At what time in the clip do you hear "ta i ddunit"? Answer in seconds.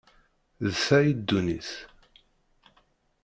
0.85-1.69